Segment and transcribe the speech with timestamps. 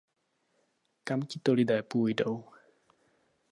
[1.03, 2.43] Kam tito lidé půjdou?